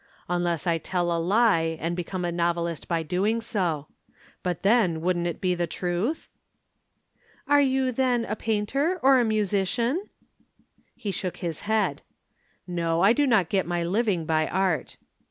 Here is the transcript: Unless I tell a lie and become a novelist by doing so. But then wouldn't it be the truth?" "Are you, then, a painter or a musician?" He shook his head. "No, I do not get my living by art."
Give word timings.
Unless 0.27 0.65
I 0.65 0.79
tell 0.79 1.15
a 1.15 1.21
lie 1.21 1.77
and 1.79 1.95
become 1.95 2.25
a 2.25 2.31
novelist 2.31 2.87
by 2.87 3.03
doing 3.03 3.39
so. 3.39 3.85
But 4.41 4.63
then 4.63 5.01
wouldn't 5.01 5.27
it 5.27 5.39
be 5.39 5.53
the 5.53 5.67
truth?" 5.67 6.27
"Are 7.47 7.61
you, 7.61 7.91
then, 7.91 8.25
a 8.25 8.35
painter 8.35 8.99
or 9.03 9.19
a 9.19 9.23
musician?" 9.23 10.09
He 10.95 11.11
shook 11.11 11.37
his 11.37 11.59
head. 11.69 12.01
"No, 12.65 13.01
I 13.01 13.13
do 13.13 13.27
not 13.27 13.47
get 13.47 13.67
my 13.67 13.83
living 13.83 14.25
by 14.25 14.47
art." 14.47 14.97